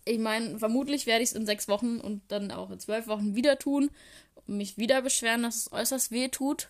Ich 0.08 0.20
meine, 0.20 0.58
vermutlich 0.60 1.06
werde 1.06 1.24
ich 1.24 1.30
es 1.30 1.36
in 1.36 1.46
sechs 1.46 1.68
Wochen 1.68 2.00
und 2.00 2.22
dann 2.30 2.52
auch 2.52 2.72
in 2.72 2.80
zwölf 2.80 3.08
Wochen 3.08 3.36
wieder 3.36 3.60
tun 3.60 3.92
und 4.36 4.58
mich 4.58 4.78
wieder 4.78 5.02
beschweren, 5.02 5.44
dass 5.44 5.56
es 5.56 5.72
äußerst 5.72 6.12
weh 6.12 6.30
tut. 6.30 6.70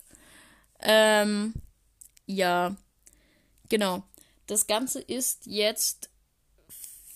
Ähm, 0.79 1.53
ja, 2.25 2.75
genau. 3.70 4.03
Das 4.48 4.67
Ganze 4.67 5.01
ist 5.01 5.46
jetzt 5.46 6.10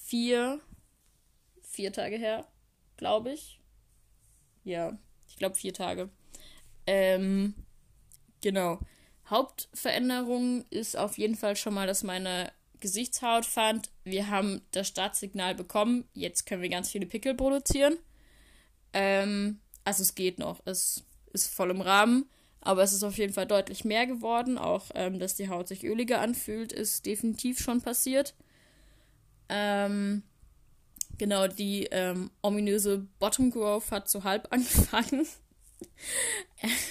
vier, 0.05 0.59
vier 1.61 1.93
Tage 1.93 2.17
her, 2.17 2.47
glaube 2.97 3.33
ich. 3.33 3.59
Ja, 4.63 4.97
ich 5.27 5.37
glaube 5.37 5.55
vier 5.55 5.73
Tage. 5.73 6.09
Ähm, 6.85 7.55
genau. 8.41 8.79
Hauptveränderung 9.29 10.65
ist 10.69 10.97
auf 10.97 11.17
jeden 11.17 11.35
Fall 11.35 11.55
schon 11.55 11.73
mal, 11.73 11.87
dass 11.87 12.03
meine 12.03 12.51
Gesichtshaut 12.81 13.45
fand, 13.45 13.90
wir 14.03 14.29
haben 14.29 14.61
das 14.71 14.87
Startsignal 14.87 15.55
bekommen, 15.55 16.05
jetzt 16.13 16.45
können 16.45 16.61
wir 16.61 16.69
ganz 16.69 16.89
viele 16.89 17.05
Pickel 17.05 17.35
produzieren. 17.35 17.97
Ähm, 18.93 19.59
also 19.83 20.03
es 20.03 20.15
geht 20.15 20.39
noch, 20.39 20.61
es 20.65 21.03
ist 21.33 21.53
voll 21.53 21.71
im 21.71 21.81
Rahmen, 21.81 22.29
aber 22.61 22.83
es 22.83 22.93
ist 22.93 23.03
auf 23.03 23.17
jeden 23.17 23.33
Fall 23.33 23.47
deutlich 23.47 23.85
mehr 23.85 24.05
geworden. 24.07 24.57
Auch, 24.57 24.85
ähm, 24.95 25.19
dass 25.19 25.35
die 25.35 25.49
Haut 25.49 25.67
sich 25.67 25.83
öliger 25.83 26.21
anfühlt, 26.21 26.71
ist 26.71 27.05
definitiv 27.05 27.59
schon 27.59 27.81
passiert. 27.81 28.35
Ähm, 29.49 30.23
genau, 31.17 31.47
die 31.47 31.85
ähm, 31.91 32.31
ominöse 32.41 33.07
Bottom 33.19 33.51
Growth 33.51 33.91
hat 33.91 34.09
so 34.09 34.23
halb 34.23 34.47
angefangen. 34.51 35.27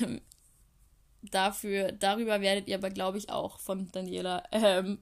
ähm, 0.00 0.20
dafür, 1.22 1.92
darüber 1.92 2.40
werdet 2.40 2.68
ihr 2.68 2.76
aber, 2.76 2.90
glaube 2.90 3.18
ich, 3.18 3.30
auch 3.30 3.60
von 3.60 3.90
Daniela 3.92 4.42
ähm, 4.52 4.98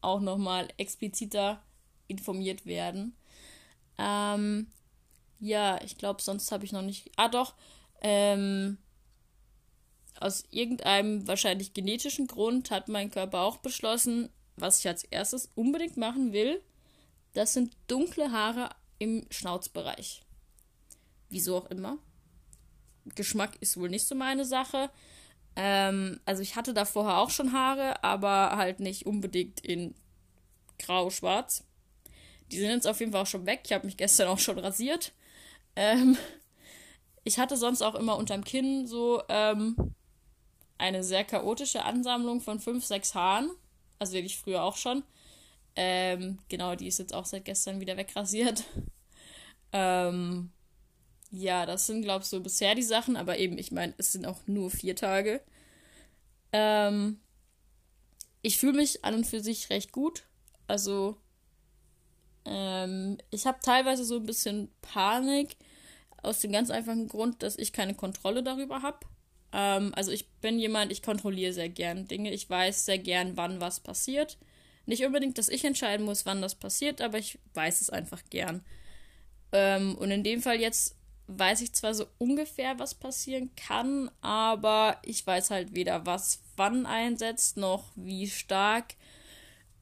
auch 0.00 0.20
nochmal 0.20 0.68
expliziter 0.76 1.62
informiert 2.06 2.66
werden. 2.66 3.16
Ähm, 3.98 4.68
ja, 5.40 5.80
ich 5.82 5.98
glaube, 5.98 6.22
sonst 6.22 6.50
habe 6.52 6.64
ich 6.64 6.72
noch 6.72 6.82
nicht. 6.82 7.10
Ah, 7.16 7.28
doch. 7.28 7.54
Ähm, 8.00 8.78
aus 10.20 10.44
irgendeinem 10.50 11.26
wahrscheinlich 11.28 11.74
genetischen 11.74 12.26
Grund 12.26 12.70
hat 12.70 12.88
mein 12.88 13.10
Körper 13.10 13.40
auch 13.42 13.58
beschlossen, 13.58 14.30
was 14.56 14.80
ich 14.80 14.88
als 14.88 15.04
erstes 15.04 15.50
unbedingt 15.54 15.96
machen 15.96 16.32
will. 16.32 16.60
Das 17.34 17.52
sind 17.52 17.76
dunkle 17.86 18.32
Haare 18.32 18.70
im 18.98 19.26
Schnauzbereich. 19.30 20.22
Wieso 21.28 21.58
auch 21.58 21.66
immer. 21.66 21.98
Geschmack 23.14 23.56
ist 23.60 23.76
wohl 23.76 23.88
nicht 23.88 24.06
so 24.06 24.14
meine 24.14 24.44
Sache. 24.44 24.90
Ähm, 25.60 26.20
also 26.24 26.40
ich 26.40 26.54
hatte 26.54 26.72
da 26.72 26.84
vorher 26.84 27.18
auch 27.18 27.30
schon 27.30 27.52
Haare, 27.52 28.04
aber 28.04 28.56
halt 28.56 28.78
nicht 28.78 29.06
unbedingt 29.06 29.58
in 29.60 29.92
grau-schwarz. 30.78 31.64
Die 32.52 32.58
sind 32.58 32.70
jetzt 32.70 32.86
auf 32.86 33.00
jeden 33.00 33.10
Fall 33.10 33.22
auch 33.22 33.26
schon 33.26 33.44
weg. 33.44 33.62
Ich 33.64 33.72
habe 33.72 33.84
mich 33.84 33.96
gestern 33.96 34.28
auch 34.28 34.38
schon 34.38 34.56
rasiert. 34.60 35.12
Ähm, 35.74 36.16
ich 37.24 37.40
hatte 37.40 37.56
sonst 37.56 37.82
auch 37.82 37.96
immer 37.96 38.16
unterm 38.16 38.44
Kinn 38.44 38.86
so 38.86 39.20
ähm, 39.28 39.76
eine 40.78 41.02
sehr 41.02 41.24
chaotische 41.24 41.84
Ansammlung 41.84 42.40
von 42.40 42.60
fünf, 42.60 42.84
sechs 42.86 43.16
Haaren. 43.16 43.50
Also 43.98 44.12
wirklich 44.12 44.38
früher 44.38 44.62
auch 44.62 44.76
schon. 44.76 45.02
Ähm, 45.74 46.38
genau, 46.48 46.76
die 46.76 46.86
ist 46.86 47.00
jetzt 47.00 47.12
auch 47.12 47.26
seit 47.26 47.44
gestern 47.44 47.80
wieder 47.80 47.96
wegrasiert. 47.96 48.64
Ähm, 49.70 50.50
ja, 51.30 51.66
das 51.66 51.86
sind, 51.86 52.02
glaube 52.02 52.22
ich, 52.22 52.30
so 52.30 52.40
bisher 52.40 52.74
die 52.74 52.82
Sachen, 52.82 53.16
aber 53.16 53.38
eben, 53.38 53.58
ich 53.58 53.72
meine, 53.72 53.94
es 53.98 54.12
sind 54.12 54.26
auch 54.26 54.46
nur 54.46 54.70
vier 54.70 54.96
Tage. 54.96 55.42
Ähm, 56.52 57.20
ich 58.42 58.58
fühle 58.58 58.74
mich 58.74 59.04
an 59.04 59.14
und 59.14 59.26
für 59.26 59.40
sich 59.40 59.70
recht 59.70 59.92
gut. 59.92 60.24
Also, 60.66 61.16
ähm, 62.46 63.18
ich 63.30 63.46
habe 63.46 63.58
teilweise 63.62 64.04
so 64.04 64.16
ein 64.16 64.26
bisschen 64.26 64.70
Panik, 64.80 65.56
aus 66.22 66.40
dem 66.40 66.50
ganz 66.50 66.70
einfachen 66.70 67.08
Grund, 67.08 67.42
dass 67.42 67.56
ich 67.56 67.72
keine 67.72 67.94
Kontrolle 67.94 68.42
darüber 68.42 68.82
habe. 68.82 69.00
Ähm, 69.52 69.92
also, 69.94 70.10
ich 70.10 70.28
bin 70.40 70.58
jemand, 70.58 70.92
ich 70.92 71.02
kontrolliere 71.02 71.52
sehr 71.52 71.68
gern 71.68 72.06
Dinge. 72.08 72.32
Ich 72.32 72.48
weiß 72.48 72.86
sehr 72.86 72.98
gern, 72.98 73.36
wann 73.36 73.60
was 73.60 73.80
passiert. 73.80 74.38
Nicht 74.86 75.04
unbedingt, 75.04 75.36
dass 75.36 75.50
ich 75.50 75.64
entscheiden 75.64 76.06
muss, 76.06 76.24
wann 76.24 76.40
das 76.40 76.54
passiert, 76.54 77.02
aber 77.02 77.18
ich 77.18 77.38
weiß 77.52 77.82
es 77.82 77.90
einfach 77.90 78.22
gern. 78.30 78.64
Ähm, 79.52 79.96
und 79.96 80.10
in 80.10 80.24
dem 80.24 80.42
Fall 80.42 80.60
jetzt 80.60 80.97
weiß 81.28 81.60
ich 81.60 81.72
zwar 81.74 81.94
so 81.94 82.06
ungefähr, 82.18 82.78
was 82.78 82.94
passieren 82.94 83.50
kann, 83.54 84.10
aber 84.22 84.98
ich 85.04 85.26
weiß 85.26 85.50
halt 85.50 85.74
weder, 85.74 86.06
was 86.06 86.40
wann 86.56 86.86
einsetzt, 86.86 87.56
noch 87.58 87.84
wie 87.94 88.28
stark. 88.28 88.94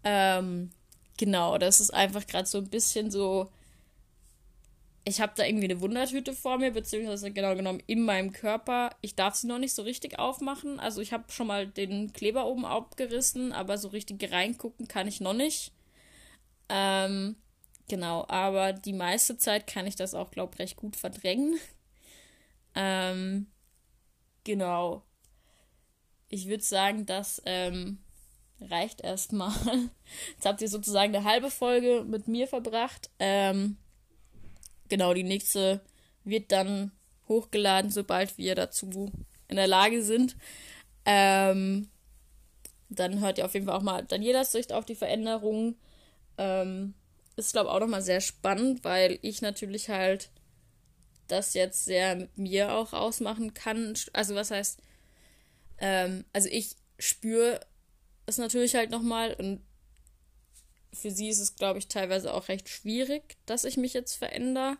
Ähm, 0.05 0.71
genau, 1.17 1.57
das 1.59 1.81
ist 1.81 1.95
einfach 1.95 2.27
gerade 2.27 2.47
so 2.47 2.59
ein 2.59 2.69
bisschen 2.69 3.11
so. 3.11 3.51
Ich 5.05 5.21
habe 5.21 5.35
da 5.37 5.45
irgendwie 5.45 5.67
eine 5.67 5.81
Wundertüte 5.81 6.33
vor 6.33 6.59
mir, 6.59 6.73
beziehungsweise 6.73 7.31
genau 7.31 7.55
genommen 7.55 7.83
in 7.87 8.03
meinem 8.03 8.33
Körper. 8.33 8.91
Ich 9.01 9.15
darf 9.15 9.37
sie 9.37 9.47
noch 9.47 9.59
nicht 9.59 9.73
so 9.73 9.83
richtig 9.83 10.19
aufmachen. 10.19 10.81
Also 10.81 11.01
ich 11.01 11.13
habe 11.13 11.31
schon 11.31 11.47
mal 11.47 11.69
den 11.69 12.13
Kleber 12.13 12.47
oben 12.47 12.65
abgerissen, 12.65 13.53
aber 13.53 13.79
so 13.79 13.89
richtig 13.89 14.33
reingucken 14.33 14.89
kann 14.89 15.07
ich 15.07 15.21
noch 15.21 15.33
nicht. 15.33 15.71
Ähm, 16.69 17.37
Genau, 17.89 18.27
aber 18.29 18.73
die 18.73 18.93
meiste 18.93 19.37
Zeit 19.37 19.67
kann 19.67 19.87
ich 19.87 19.97
das 19.97 20.15
auch, 20.15 20.31
glaube 20.31 20.55
ich, 20.55 20.61
recht 20.61 20.77
gut 20.77 20.97
verdrängen. 20.97 21.59
Ähm, 22.79 23.47
genau. 24.45 25.03
Ich 26.29 26.47
würde 26.47 26.63
sagen, 26.63 27.07
das 27.07 27.41
ähm, 27.47 27.97
reicht 28.61 29.01
erstmal. 29.01 29.51
Jetzt 30.35 30.45
habt 30.45 30.61
ihr 30.61 30.69
sozusagen 30.69 31.17
eine 31.17 31.25
halbe 31.25 31.51
Folge 31.51 32.05
mit 32.07 32.29
mir 32.29 32.47
verbracht. 32.47 33.09
Ähm, 33.19 33.79
genau, 34.91 35.15
die 35.15 35.23
nächste 35.23 35.81
wird 36.23 36.53
dann 36.53 36.93
hochgeladen, 37.29 37.91
sobald 37.91 38.37
wir 38.37 38.55
dazu 38.55 39.11
in 39.49 39.57
der 39.57 39.69
Lage 39.69 40.03
sind. 40.03 40.37
Ähm, 41.07 41.89
dann 42.89 43.21
hört 43.21 43.39
ihr 43.39 43.45
auf 43.45 43.55
jeden 43.55 43.67
Fall 43.67 43.77
auch 43.77 43.83
mal 43.83 44.05
Danielas 44.05 44.53
Sicht 44.53 44.73
auf 44.73 44.85
die 44.85 44.95
Veränderungen. 44.95 45.77
Ähm, 46.39 46.95
ist, 47.37 47.53
glaube 47.53 47.69
ich, 47.69 47.75
auch 47.75 47.81
nochmal 47.81 48.03
sehr 48.03 48.21
spannend, 48.21 48.85
weil 48.85 49.19
ich 49.23 49.43
natürlich 49.43 49.89
halt 49.89 50.31
das 51.29 51.55
jetzt 51.55 51.85
sehr 51.85 52.17
mit 52.17 52.39
mir 52.39 52.73
auch 52.73 52.93
ausmachen 52.93 53.55
kann. 53.55 53.95
Also 54.13 54.35
was 54.35 54.51
heißt, 54.51 54.81
ähm, 55.79 56.25
also 56.33 56.49
ich 56.51 56.77
spüre 56.99 57.61
es 58.27 58.39
natürlich 58.39 58.75
halt 58.75 58.91
nochmal 58.91 59.35
und 59.35 59.61
für 60.93 61.11
sie 61.11 61.29
ist 61.29 61.41
es, 61.41 61.57
glaube 61.57 61.79
ich, 61.79 61.89
teilweise 61.89 62.33
auch 62.33 62.49
recht 62.49 62.69
schwierig, 62.69 63.37
dass 63.45 63.65
ich 63.65 63.77
mich 63.77 63.93
jetzt 63.93 64.15
verändere, 64.15 64.79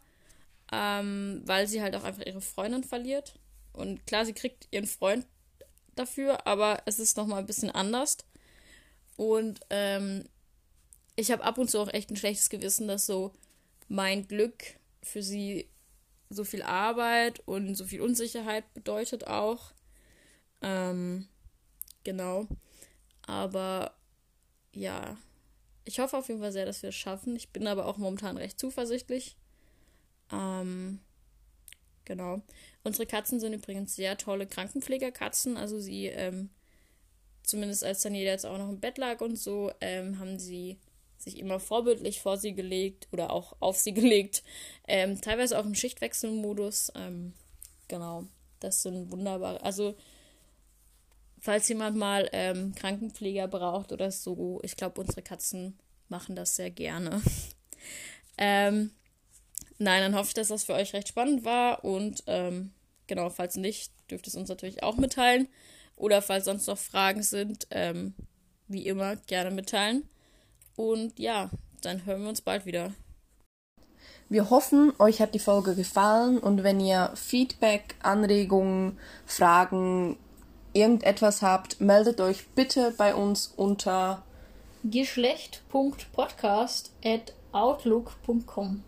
ähm, 0.73 1.43
weil 1.45 1.67
sie 1.67 1.83
halt 1.83 1.95
auch 1.95 2.05
einfach 2.05 2.25
ihre 2.25 2.41
Freundin 2.41 2.85
verliert. 2.85 3.39
Und 3.73 4.07
klar, 4.07 4.25
sie 4.25 4.33
kriegt 4.33 4.67
ihren 4.71 4.87
Freund 4.87 5.27
dafür, 5.95 6.47
aber 6.47 6.83
es 6.87 6.99
ist 6.99 7.19
nochmal 7.19 7.41
ein 7.41 7.47
bisschen 7.47 7.71
anders. 7.71 8.17
Und 9.17 9.61
ähm, 9.69 10.25
ich 11.17 11.31
habe 11.31 11.45
ab 11.45 11.59
und 11.59 11.71
zu 11.71 11.81
auch 11.81 11.93
echt 11.93 12.11
ein 12.11 12.17
schlechtes 12.17 12.51
Gewissen, 12.51 12.87
dass 12.87 13.07
so 13.07 13.33
mein 13.89 14.29
Glück 14.29 14.63
für 15.03 15.23
sie 15.23 15.69
so 16.29 16.45
viel 16.45 16.63
Arbeit 16.63 17.41
und 17.47 17.75
so 17.75 17.85
viel 17.85 18.03
Unsicherheit 18.03 18.73
bedeutet 18.75 19.27
auch. 19.27 19.73
Ähm, 20.61 21.29
genau. 22.05 22.47
Aber 23.23 23.95
ja, 24.73 25.17
ich 25.85 26.01
hoffe 26.01 26.19
auf 26.19 26.29
jeden 26.29 26.41
Fall 26.41 26.53
sehr, 26.53 26.67
dass 26.67 26.83
wir 26.83 26.91
es 26.91 26.97
schaffen. 26.97 27.37
Ich 27.37 27.51
bin 27.51 27.67
aber 27.67 27.87
auch 27.87 27.97
momentan 27.97 28.37
recht 28.37 28.59
zuversichtlich. 28.59 29.37
Ähm, 30.33 31.01
genau. 32.05 32.43
Unsere 32.83 33.07
Katzen 33.07 33.41
sind 33.41 33.53
übrigens 33.53 33.95
sehr 33.95 34.19
tolle 34.19 34.47
Krankenpflegerkatzen. 34.47 35.57
Also 35.57 35.79
sie, 35.79 36.07
ähm, 36.07 36.51
zumindest 37.45 37.85
als 37.85 38.03
Daniela 38.03 38.33
jetzt 38.33 38.47
auch 38.47 38.59
noch 38.59 38.69
im 38.69 38.81
Bett 38.81 38.99
lag 38.99 39.21
und 39.21 39.37
so, 39.37 39.73
ähm, 39.81 40.19
haben 40.19 40.39
sie 40.39 40.79
sich 41.19 41.39
immer 41.39 41.61
vorbildlich 41.61 42.21
vor 42.21 42.37
sie 42.37 42.55
gelegt 42.55 43.09
oder 43.13 43.33
auch 43.33 43.57
auf 43.61 43.77
sie 43.77 43.95
gelegt. 43.95 44.43
Ähm, 44.87 45.21
teilweise 45.21 45.59
auch 45.59 45.65
im 45.65 45.75
Schichtwechselmodus. 45.75 46.93
Ähm, 46.95 47.33
genau. 47.89 48.27
Das 48.61 48.83
sind 48.83 49.11
wunderbare. 49.13 49.63
Also, 49.63 49.95
falls 51.39 51.69
jemand 51.69 51.97
mal 51.97 52.29
ähm, 52.33 52.75
Krankenpfleger 52.75 53.49
braucht 53.49 53.93
oder 53.93 54.11
so, 54.11 54.61
ich 54.63 54.77
glaube, 54.77 55.01
unsere 55.01 55.23
Katzen 55.23 55.79
machen 56.09 56.37
das 56.37 56.57
sehr 56.57 56.71
gerne. 56.71 57.23
ähm, 58.39 58.91
nein, 59.79 60.03
dann 60.03 60.15
hoffe 60.15 60.29
ich, 60.29 60.35
dass 60.35 60.49
das 60.49 60.65
für 60.65 60.75
euch 60.75 60.95
recht 60.95 61.09
spannend 61.09 61.45
war 61.45 61.85
und 61.85 62.23
ähm, 62.27 62.73
genau, 63.07 63.31
falls 63.31 63.57
nicht, 63.57 63.93
dürft 64.11 64.27
ihr 64.27 64.29
es 64.29 64.37
uns 64.37 64.49
natürlich 64.49 64.83
auch 64.83 64.97
mitteilen. 64.97 65.49
Oder 65.97 66.21
falls 66.21 66.45
sonst 66.45 66.67
noch 66.67 66.79
Fragen 66.79 67.23
sind, 67.23 67.67
ähm, 67.71 68.15
wie 68.69 68.87
immer, 68.87 69.17
gerne 69.17 69.51
mitteilen. 69.51 70.09
Und 70.77 71.19
ja, 71.19 71.51
dann 71.83 72.07
hören 72.07 72.23
wir 72.23 72.29
uns 72.29 72.41
bald 72.41 72.67
wieder. 72.67 72.93
Wir 74.29 74.51
hoffen, 74.51 74.93
euch 74.99 75.21
hat 75.21 75.35
die 75.35 75.39
Folge 75.39 75.75
gefallen 75.75 76.39
und 76.39 76.65
wenn 76.65 76.81
ihr 76.81 77.13
Feedback, 77.15 77.95
Anregungen, 78.03 78.99
Fragen, 79.25 80.19
irgendetwas 80.73 81.43
habt, 81.43 81.81
meldet 81.81 82.21
euch 82.21 82.49
bitte 82.49 82.93
bei 82.97 83.15
uns 83.15 83.53
unter 83.57 84.25
geschlecht.podcast 84.83 86.91
at 87.05 87.35
outlook.com. 87.53 88.83